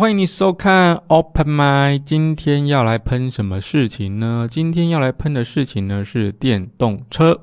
[0.00, 1.98] 欢迎你收看 Open My。
[1.98, 4.48] 今天要来喷什么事情呢？
[4.50, 7.38] 今天要来喷的事情呢是电动车。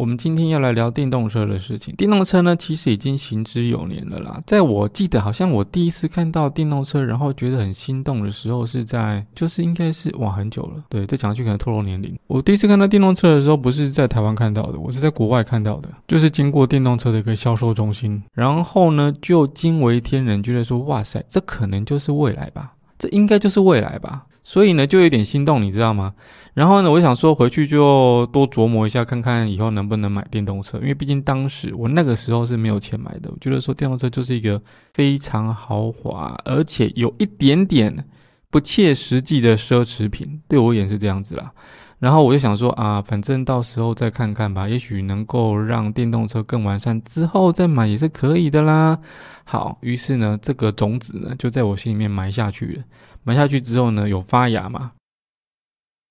[0.00, 1.94] 我们今天要来聊电动车的事情。
[1.94, 4.42] 电动车呢，其实已经行之有年了啦。
[4.46, 10.82] 在我记得，好像我第一次看到电动车，然后觉得很心动的时候，是在就是应该是哇很久了。
[10.88, 12.18] 对，再讲下去可能透露年龄。
[12.28, 24.24] 我第一次看到电动车的时候，不是在台湾看到的，我是在国外看到的，就是经过电动车的一个销售中心，然后呢就惊为天人，觉得说哇塞，这可能就是未来吧，这应该就是未来吧。
[24.50, 26.12] 所以呢，就有点心动，你知道吗？
[26.54, 30.76] 然后呢，我想说回去就多琢磨一下，看看以后能不能买电动车。
[30.78, 33.30] 因为毕竟当时我那个时候是没有钱买的。
[33.30, 34.60] 我觉得说电动车就是一个
[34.92, 38.04] 非常豪华，而且有一点点
[38.50, 41.52] 不切实际的奢侈品，对我而言是这样子啦。
[42.00, 48.98] 然后我就想说啊，反正到时候再看看吧，也许能够让电动车更完善之后再买也是可以的啦。
[49.44, 52.82] 好，于是呢，这个种子呢就在我心里面埋下去了。
[53.22, 54.92] 埋下去之后呢，有发芽吗？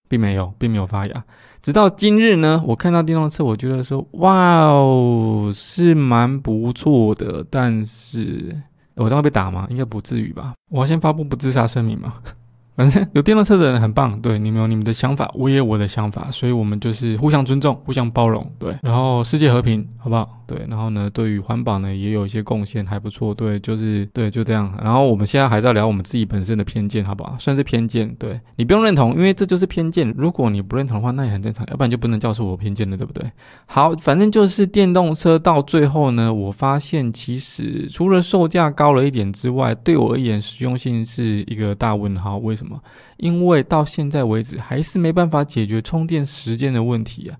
[0.07, 1.23] 并没有，并没有发芽。
[1.61, 7.45] 直到今日呢，我看到电动车，我觉得说，哇哦，是蛮不错的。
[7.49, 8.59] 但是，
[8.95, 9.67] 我将会被打吗？
[9.69, 10.53] 应该不至于吧。
[10.71, 12.15] 我要先发布不自杀声明吗？
[12.75, 20.38] 反正有电动车的人很棒，对你们有你们的想法，我也有我的想法，所以我们就是互相尊重、互相包容，对，然后世界和平，好不好？
[20.49, 24.75] 对，然后呢，对于环保呢也有一些贡献，还不错，对，就是对，就这样。
[24.83, 27.35] 然后我们现在还在聊我们自己本身的偏见，好不好？
[27.37, 30.11] 算是偏见，对你不用认同，因为这就是偏见。
[30.17, 33.31] 如果你不认同的话，那也很正常，要不然就不能叫出我偏见了，对不对？
[33.67, 42.39] 好，反正就是电动车到最后呢，我发现其实除了售价高了一点之外，对我而言实用性是一个大问号。
[42.39, 42.81] 为什么？
[43.17, 47.37] 因为到现在为止还是没办法解决充电时间的问题啊！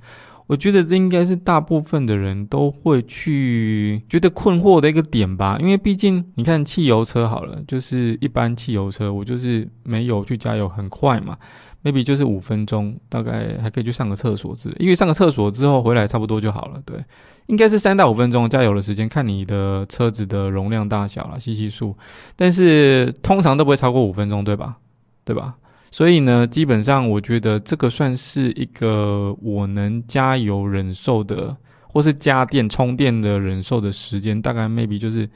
[0.50, 5.56] 我觉得这应该是大部分的人都会去觉得困惑的一个点吧。
[5.62, 11.38] 因为毕竟你看汽油车好了，就是一般汽油车，我就是没有去加油很快嘛
[11.84, 14.76] ，maybe 就是五分钟，大概还可以去上个厕所之类。
[14.80, 16.98] 因为上个厕所之后回来差不多就好了，对，
[17.46, 21.96] 应该是三到五分钟加油的时间，看你的车子的容量大小了，吸吸数，
[22.36, 24.78] 但是通常都不会超过五分钟，对吧？
[25.24, 25.58] 对吧？
[25.92, 31.58] 所以呢，基本上我觉得这个算是一个我能加油忍受的，
[31.88, 35.28] 或是加电充电的忍受的时间，大概 maybe 就是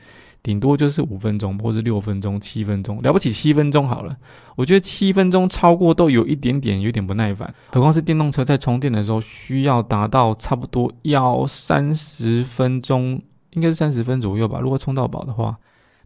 [0.44, 4.16] 顶多就是五分钟，或是六分钟、七分钟，了不起七分钟好了。
[4.56, 13.22] 我觉得七分钟超过都有一点点有点不耐烦，何况是电动车在充电的时候需要达到差不多要三十分钟，
[13.54, 15.58] 应该是三十分左右吧，如果充到饱的话。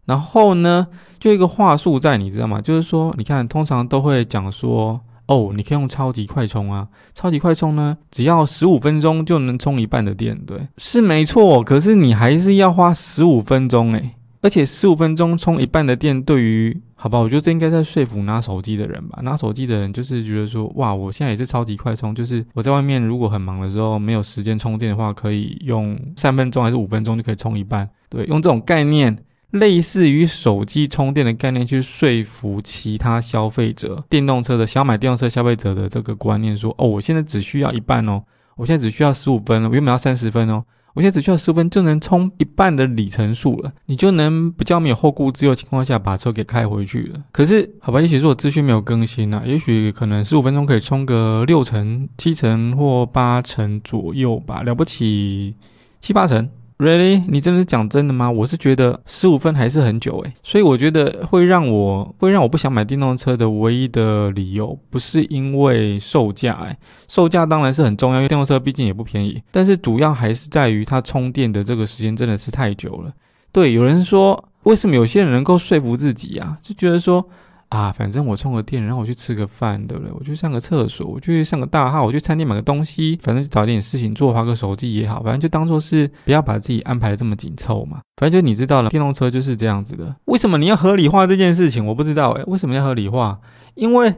[0.08, 0.86] 然后呢，
[1.18, 2.62] 就一个话术在，你知道吗？
[2.62, 11.62] 就是说，你看，通常都会讲说，哦，你可以用超级快充啊，超级快充呢，只要十五分钟就能充一半的电，对，是没错。
[11.62, 19.18] 可是你还是要花十五分钟诶，而且十五分钟充一半的电，对于好吧，我觉得这应该在说服拿手机的人吧。
[19.22, 29.14] 拿手机的人就是觉得说，哇，我现在也是超级快充，就是我在外面如果很忙的时候没有时间充电的话，可以用三分钟还是五分钟就可以充一半，对，用这种概念。
[29.52, 38.22] 类似于手机充电的概念，去说服其他消费者，电动车的想买电动车消费者的这个观念，说哦，我现在只需要一半哦，
[38.56, 47.24] 我现在只需要十五分了，我原本要三十分哦，我现在只需要十分就能充一半的里程数了，你就能比较没有后顾之忧情况下把车给开回去了。
[47.32, 55.54] 可是，好吧，也许是我资讯没有更新啊，也许可能十五分钟可以充个六成、七成或八成左右吧，了不起
[56.00, 56.50] 七八成。
[56.78, 57.24] Really？
[57.26, 58.30] 你真的是讲真的吗？
[58.30, 66.76] 我是觉得十五分还是很久诶，所以我觉得会让我会让我不想买电动车的唯一的理由，不是因为售价诶，
[67.08, 73.12] 售价当然是很重要，因为电动车毕竟也不便宜，但是主要还是在于它充电的这个时间真的是太久了。
[73.50, 77.28] 对，有人说为什么有些人能够说服自己啊，就觉得说。
[77.68, 80.10] 啊，反正我充个电，然后我去吃个饭，对不对？
[80.12, 88.00] 我去上个厕所，我去上个大号，我去餐厅买个东西，反正找点事情做，划个手机也好，反正就当做是不要把自己安排的这么紧凑嘛。
[88.16, 90.16] 反正就你知道了，电动车就是这样子的。
[90.24, 91.84] 为什么你要合理化这件事情？
[91.84, 93.38] 我不知道诶，为什么要合理化？
[93.74, 94.14] 因为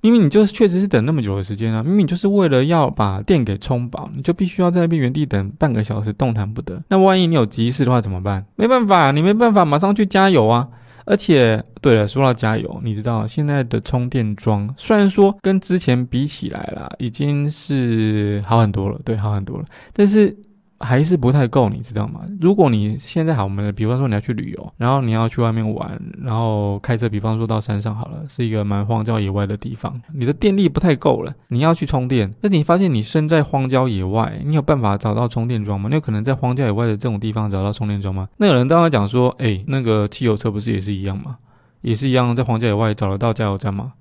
[0.00, 6.80] 明明你就是确实是等那么久的时间啊，明明就是为了要把电给充饱，你就必须要在那边原地等半个小时，动弹不得。
[6.88, 8.46] 那万一你有急事的话怎么办？
[8.54, 10.68] 没办法，你没办法马上去加油啊。
[11.04, 19.64] 而且，对了，说到加油，你知道现在的充电桩虽然说跟之前比起来啦，已经是好很多了，对，好很多了。
[19.92, 20.36] 但是
[20.82, 22.20] 还是不太够，你知道吗？
[22.40, 35.88] 如果你现在好，我们比方说你要去旅游，然后你要去外面玩，然后开车，比方说到山上好了，是一个蛮荒郊野外的地方，你的电力不太够了，你要去充电，那你发现你身在荒郊野外，你有办法找到充电桩吗？
[35.88, 38.28] 你有可能在荒郊野外的这种地方找到充电桩吗？
[38.36, 41.38] 那有人刚刚讲说，哎，那个汽油车不是也是一样吗？
[41.82, 43.92] 也是一样，在荒郊野外找得到加油站吗？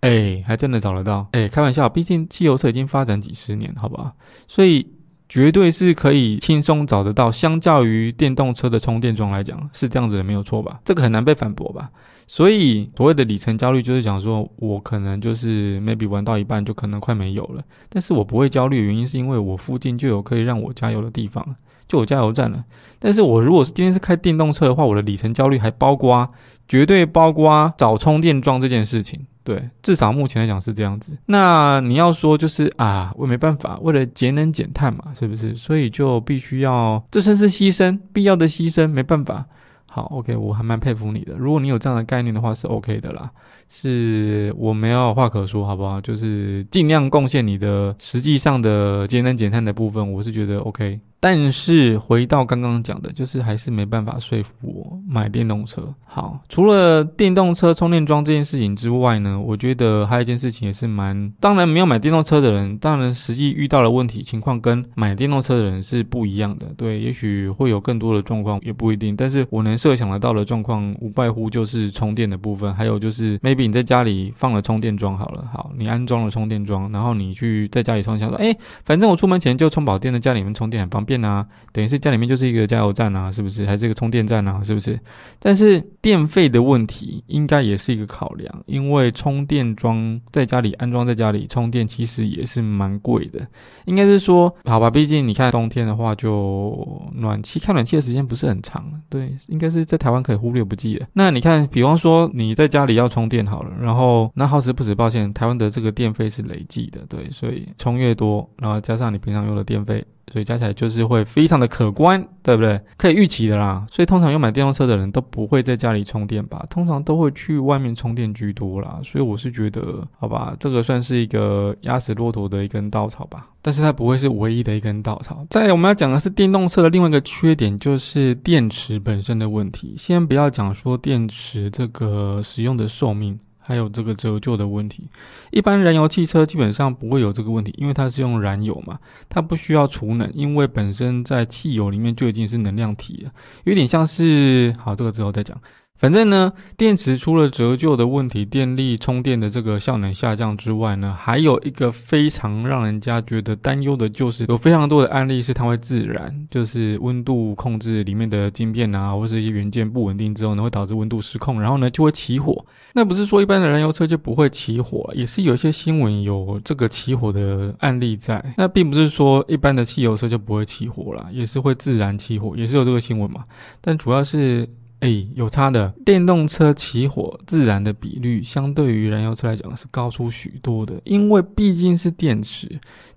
[0.00, 1.26] 哎，还真的找得到。
[1.32, 4.14] 哎，开玩笑，毕竟汽油车已经发展几十年，好吧？
[4.48, 4.86] 所以
[5.30, 7.32] 绝对是可以轻松找得到。
[7.32, 10.80] 相较于电动车的充电桩来讲，是这样子的，没有错吧？
[10.84, 11.88] 这个很难被反驳吧？
[12.26, 21.56] 所以所谓的里程焦虑，就是讲说我可能就是 maybe 玩到一半就可能快没油了，但是我不会焦虑的原因是因为我附近就有可以让我加油的地方，
[21.88, 22.64] 就有加油站了。
[22.98, 26.28] 但是我如果是今天是开电动车的话，我的里程焦虑还包括。
[26.68, 31.16] 绝对包括找充电桩这件事情，对，至少目前来讲是这样子。
[31.26, 35.54] 那你要说就是啊，我没办法，为了节能减碳嘛，是不是？
[35.56, 39.46] 所以就必须要，这算是牺牲，必要的牺牲，没办法。
[39.92, 41.34] 好，OK，我还蛮佩服你的。
[41.36, 43.28] 如果你有这样的概念的话，是 OK 的啦，
[43.68, 46.00] 是我没有话可说，好不好？
[46.00, 51.00] 就是尽量贡献你的实际上的节能减碳的部分，我是觉得 OK。
[51.22, 55.94] 但是回到刚刚讲的，就是还是没办法说服我买电动车。
[56.06, 61.30] 好，除了电动车充电桩这件事情之外呢，我觉得还有一件事情也是蛮……
[61.38, 66.66] 当然，没有买电动车的人，当然实际遇到的问题情况跟买电动车的人是不一样的。
[66.76, 69.14] 对，也许会有更多的状况，也不一定。
[69.14, 78.56] 但是我能设想得到的状况，无外乎就是充电的部分，还有就是 maybe 你在家里放了充电桩，好了，好，你安装了充电桩，然后你去在家里充，想说，哎，
[78.86, 81.09] 反正我出门前就充饱电，在家里面充电很方便。
[81.10, 83.66] 电啊，等于是家里面就是一个加油站啊，是不是？
[83.66, 84.96] 还是一个充电站啊，是不是？
[85.40, 93.44] 但是电费的问题应该也是一个考量，因为充电桩在家里安装在家里充电，其实也是蛮贵的。
[93.86, 101.06] 应该是说，好吧，毕竟你看冬天的话，就暖气开暖气的时间不是很长，对，应该是在台湾可以忽略不计的。
[101.14, 110.04] 那你看，比方说你在家里要充电好了，然后那好死不死，抱歉，台湾的这个电费是累计的，对，所以充越多，然后加上你平常用的电费。
[110.32, 112.80] 所以加起来就是会非常的可观，对不对？
[112.96, 113.86] 可以预期的啦。
[113.90, 116.64] 所以通常要买电动车的人都不会在家里充电吧？
[116.70, 119.00] 通常都会去外面充电居多啦。
[119.02, 123.46] 所以我是觉得，好吧，这个算是一个压死骆驼的一根稻草吧。
[123.62, 125.44] 但是它不会是唯一的一根稻草。
[125.50, 129.94] 再来，我们要讲的是电动车的另外一个缺点，就是电池本身的问题。
[129.98, 133.38] 先不要讲说电池这个使用的寿命。
[133.70, 135.08] 还有这个折旧的问题，
[135.52, 143.30] 一般燃油汽车基本上不会有这个问题，因为它是用燃油嘛，它不需要储能，因为本身在汽油里面就已经是能量体了，
[143.62, 145.56] 有点像是，好，这个之后再讲。
[146.00, 162.64] 反正呢，电池出了折旧的问题，电力充电的这个效能下降之外呢，还有一个非常让人家觉得担忧的，就是有非常多的案例是它会自燃，就是温度控制里面的晶片啊，或是一些元件不稳定之后呢，会导致温度失控，然后呢就会起火。
[162.94, 168.42] 那不是说一般的燃油车就不会起火，也是有一些新闻有这个起火的案例在。
[168.56, 173.44] 那并不是说一般的汽油车就不会起火啦，也是会自燃起火，也是有这个新闻嘛。
[173.82, 174.66] 但主要是。
[175.00, 181.00] 哎，有差的，电动车起火自燃的比率，相对于燃油车来讲是高出许多的。
[181.04, 182.68] 因为毕竟是电池，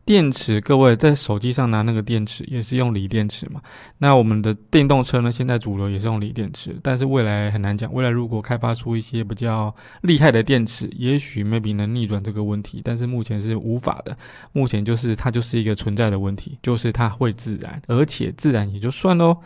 [0.06, 3.62] 电池，各位在手机上拿那个电池也是用锂电池嘛。
[3.98, 7.94] 那我们的电动车呢，现在主流也是用锂电池，但是未来很难讲。
[7.94, 14.18] 未来如果开发出一些比较厉害的电池，也许 maybe 能逆转这个问题，但是目前是无法的。
[14.54, 19.38] 目前就是它就是一个存在的问题，就是它会自燃，而且自燃也就算喽。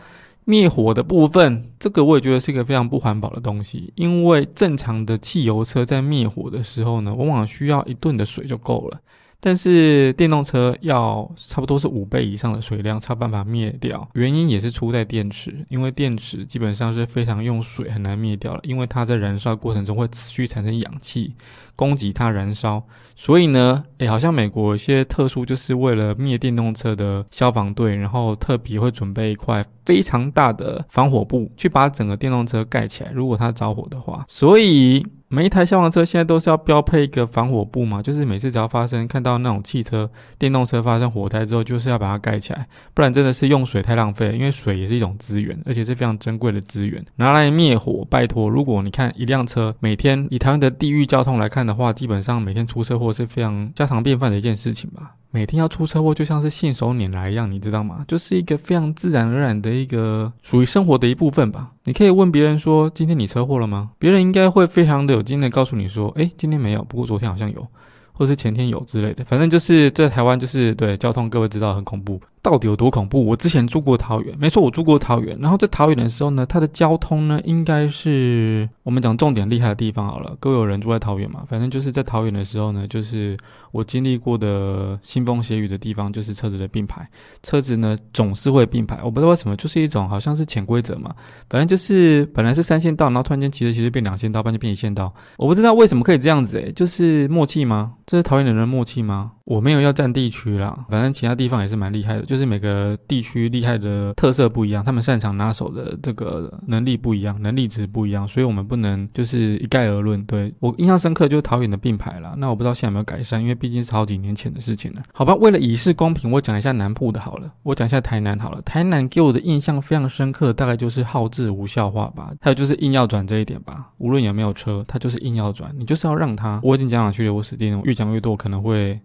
[0.48, 8.98] 灭火的部分，这个我也觉得是一个非常不环保的东西，因为正常的汽油车在灭火的时候呢，往往需要一吨的水就够了。
[9.40, 21.34] 但是电动车要差不多是五倍以上的水量才办法灭掉，原因也是出在电池，因为电池基本上是非常用水很难灭掉了，因为它在燃烧过程中会持续产生氧气，
[21.76, 22.82] 供给它燃烧。
[23.14, 34.24] 所以呢，诶，好像美国有些特殊，就是为了灭电动车的消防队，然后特别会准备一块非常大的防火布，去把整个电动车盖起来，如果它着火的话。
[34.28, 35.06] 所以。
[35.30, 44.32] 每一台消防车现在都是要标配一个防火布嘛，就是每次只要发生看到那种汽车、电动车发生火灾之后，就是要把它盖起来，不然真的是用水太浪费了。
[44.32, 48.06] 因为水也是一种资源，而且是非常珍贵的资源，拿来灭火。
[48.08, 55.16] 拜托，如果你看一辆车每天以他们的地域交通来看的话，基本上每天出车祸是非常家常便饭的一件事情吧。
[55.30, 58.04] 每天要出车祸，就像是信手拈来一样，你知道吗？
[58.08, 61.72] 就是一个非常自然而然的一个属于生活的一部分吧。
[61.84, 67.66] 你可以问别人说：“今天你车祸了吗？”别人应该会非常的有经验告诉你说：“诶，今天没有，不过昨天好像有，
[68.12, 72.18] 或是前天有之类的。”反正就是在台湾，就是对交通，各位知道很恐怖。
[72.42, 73.24] 到底有多恐怖？
[73.24, 75.38] 我之前住过桃园，没错，我住过桃园。
[75.40, 80.36] 然后在桃园的时候呢，它的交通呢，应该是我们讲重点厉害的地方好了。
[80.40, 81.42] 各位有人住在桃园嘛？
[81.48, 83.36] 反正就是在桃园的时候呢，就是
[83.72, 87.08] 我经历过的腥风血雨的地方，就是车子的并排，
[87.42, 89.00] 车子呢总是会并排。
[89.02, 91.14] 我不知道为什么，就是一种好像是潜规则嘛。
[91.50, 95.12] 反正就是本来是三线道，然后突然间骑着骑着变两线道，半就变一线道。
[95.36, 97.94] 我不知道为什么可以这样子，诶，就是默契吗？
[98.06, 99.32] 这是桃园的人默契吗？
[99.48, 110.22] 我没有要占地区啦，反正其他地方也是蛮厉害的，就是每个地区厉害的特色不一样，他们擅长拿手的这个能力不一样，能力值不一样，所以我们不能就是一概而论。
[110.24, 115.02] 对我印象深刻就是桃园的并排啦，那我不知道现在有没有改善，因为毕竟是好几年前的事情了。
[115.14, 118.60] 好吧，为了以示公平，我讲一下南部的好了，我讲一下台南好了。
[118.60, 123.92] 台南给我的印象非常深刻，大概就是好智无效化吧，还有就是硬要转这一点吧。
[123.96, 126.60] 无论有没有车，他就是硬要转，你就是要让他。
[126.62, 129.00] 我已经讲讲去了，我死定了，越讲越多，可能会。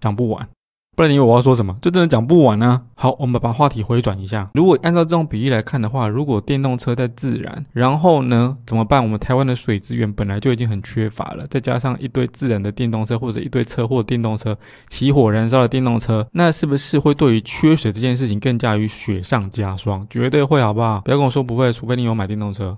[0.00, 0.48] 讲不完，
[0.96, 1.76] 不然你以为我要说什么？
[1.80, 2.82] 就真的讲不完呢。
[2.94, 4.50] 好，我们把话题回转一下。
[4.54, 9.02] 如果按照这种比例来看的话，如果电动车在自燃，然后呢怎么办？
[9.02, 14.56] 我们台湾的水资源本来就已经很缺乏了，再加上一堆自燃的电动车或者一堆车祸电动车
[14.88, 20.06] 起火燃烧的电动车，那是不是会对于缺水这件事情更加于雪上加霜？
[20.10, 21.00] 绝对会，好不好？
[21.00, 22.76] 不要跟我说不会，除非你有买电动车。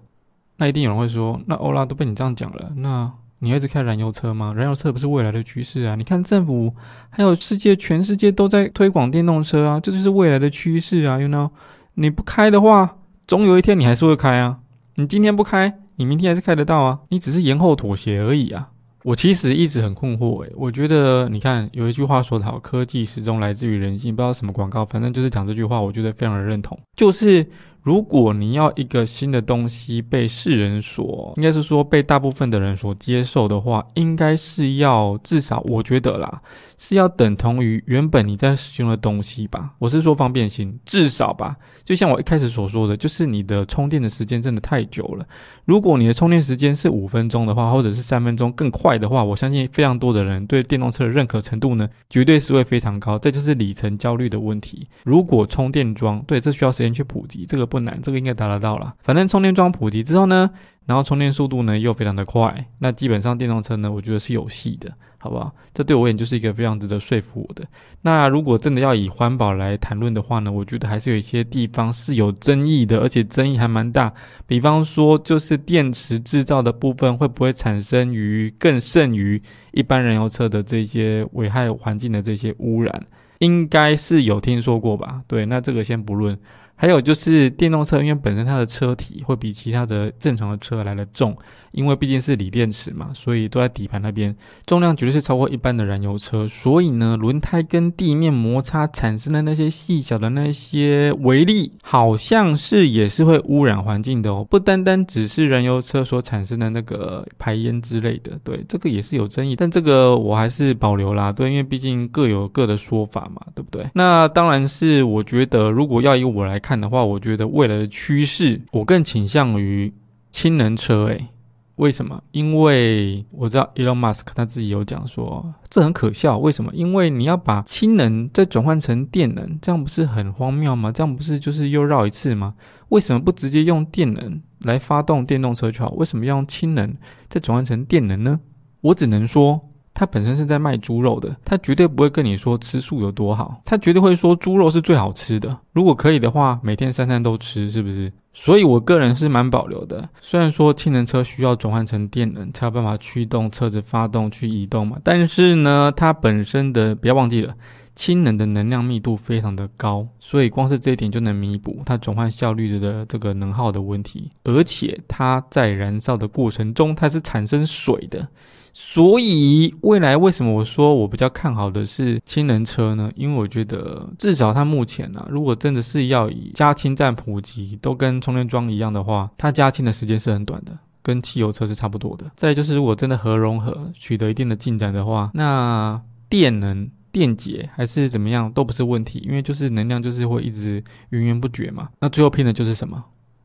[0.56, 3.12] 那一定有人会说，那欧拉都被你这样讲了，那。
[3.44, 4.54] 你一直开燃油车吗？
[4.56, 5.96] 燃油车不是未来的趋势啊！
[5.96, 6.72] 你看政府
[7.10, 11.50] 还有世界，全世界都在推广电动车啊，这就是未来的趋势啊！You know，
[11.94, 14.60] 你不开的话，总有一天你还是会开啊。
[14.94, 17.00] 你今天不开，你明天还是开得到啊。
[17.08, 18.68] 你只是延后妥协而已啊。
[19.02, 27.44] 我其实一直很困惑诶，我觉得你看有一句话说得好，科技始终来自于人性，不知道什么广告，反正就是讲这句话，我觉得非常的认同，就是。
[27.82, 36.40] 如果你要一个新的东西被世人所，应该是说被大部分的人所接受的话，应该是要至少，我觉得啦。
[36.82, 39.70] 是要等同于原本你在使用的东西吧？
[39.78, 41.54] 我是说方便性，至少吧。
[41.84, 45.24] 就像我一开始所说的，就是你的充电的时间真的太久了。
[45.64, 53.16] 如果你的充电时间是五分钟的话，或者是三分钟更快的话，我相信非常多的人对电动车的认可程度呢，绝对是会非常高。
[53.16, 54.88] 这就是里程焦虑的问题。
[55.04, 58.92] 如果充电桩，对，这需要时间去普及，这个不难，这个应该达得到了。
[59.04, 60.50] 反正充电桩普及之后呢？
[60.84, 65.54] 然后充电速度呢又非常的快，那基本上电动车呢，我觉得是有戏的，好不好？
[65.72, 67.64] 这对我而言就是一个非常值得说服我的。
[68.00, 74.12] 那如果真的要以环保来谈论的话呢，我觉得还是有一些地方是有争议的，而且争议还蛮大。
[74.48, 83.06] 比方说，就是电池制造的部分会不会产生于更甚于一般燃油车的这些危害环境的这些污染，
[83.38, 85.22] 应该是有听说过吧？
[85.28, 86.36] 对，那这个先不论。
[86.82, 91.38] 还有就是电动车，因为本身它的车体会比其他的正常的车来的重。
[91.70, 94.36] 因为毕竟是锂电池嘛，所以都在底盘那边，
[94.66, 96.46] 重量绝对是超过一般的燃油车。
[96.46, 104.46] 所以呢，轮胎跟地面摩擦产生的那些细小的那些微粒，好像是也是会污染环境的哦。
[104.50, 109.56] 不单单只是燃油车所产生的那个排烟之类的，对这个也是有争议。
[109.56, 113.88] 但这个我还是保留啦，对，因为毕竟各有各的说法嘛，对不对？
[113.94, 119.92] 那当然是我觉得，如果要以我来看看的话，我觉得未来的趋势，我更倾向于
[120.30, 121.28] 氢能车，诶。
[121.76, 122.22] 为什么？
[122.30, 126.38] 因为我知道 Elon Musk 他自己有讲说，这很可笑。
[126.38, 126.72] 为什么？
[126.74, 130.90] 因为你要把氢能再转换成电能，这样不是很荒谬吗？
[130.90, 132.54] 这样不是就是又绕一次吗？
[132.88, 135.90] 为什么不直接用电能来发动电动车就好？
[135.90, 136.96] 为什么要用氢能
[137.28, 138.40] 再转换成电能呢？
[138.80, 139.68] 我只能说。
[139.94, 145.58] 他本身是在卖猪肉的，他绝对不会跟你说吃素有多好，他绝对会说猪肉是最好吃的。
[145.72, 148.12] 如果可以的话，每天三餐都吃，是不是？
[148.34, 150.08] 所以我个人是蛮保留的。
[150.20, 157.54] 虽然说氢能车需要转换成电能才有办法驱动车子发动去移动嘛，但是呢，它本身的不要忘记了，
[157.94, 164.30] 氢能的能量密度非常的高，所以光是这一点就能弥补它转换效率的这个能耗的问题。
[164.44, 168.26] 而且它在燃烧的过程中，它是产生水的。
[168.74, 173.12] 所以未来为什么我说我比较看好的是氢能车呢？
[173.14, 182.30] 因为我觉得至少它目前呢，如果真的是要以加氢站普及都跟充电桩一样的话，它加氢的时间是很短的，跟汽油车是差不多的。
[182.34, 186.00] 再就是如果真的核融合取得一定的进展的话，那
[186.30, 191.90] 电能电解还是怎么样都不是问题，因为就是能量就是会一直源源不绝嘛。
[192.00, 193.04] 那最后拼的就是什么？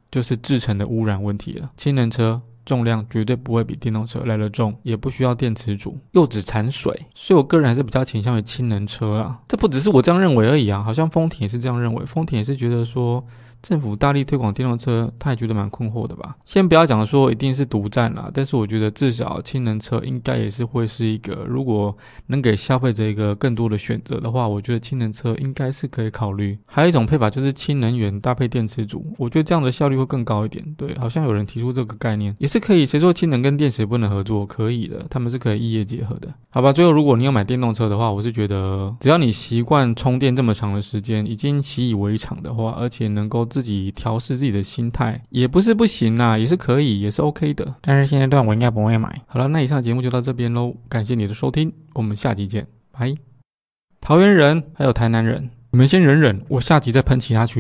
[0.10, 1.70] 就是制成的污染问题了。
[1.76, 2.42] 氢能车。
[2.68, 9.40] 重量绝对不会比电动车来的重，也不需要电池组，又只产水，所以我个人还是比较倾向于氢能车啦。
[9.48, 12.06] 这不只是我这样认为而已啊，好像丰田也是这样认为。
[12.06, 13.26] 丰田也是觉得说，
[13.62, 16.36] 政府大力推广电动车，他也觉得蛮困惑的吧？
[16.46, 21.96] 先不要讲说一定是独占啦，但是我觉得至少氢能车应该也是会是一个，如果
[22.28, 26.58] 能给消费者一个更多的选择的话，我觉得氢能车应该是可以考虑。
[26.66, 30.64] 还有一种配法就是氢能源搭配电池组，我觉得这样的效率会更高一点。
[30.78, 32.86] 对，好像有人提出这个概念，也是可以。
[32.86, 34.46] 谁说氢能跟电池不能合作？
[34.46, 36.34] 可以的，他们是可以异业结合的。
[36.50, 47.76] 好吧，最后如果你要买电动车的话，我是觉得只要你习惯充电这么长的时间，已经习以为常的话，而且能够自己调试自己的心态，也不是不行呐，也是可以，也是 OK 的。
[47.82, 49.22] 但是现阶段我应该不会买。
[49.26, 53.16] 好了，那以上节目就到这边喽，感谢你的收听，我们下集见，拜。
[54.00, 57.56] 桃园人还有台南人，你们先忍忍，我下集再喷其他区。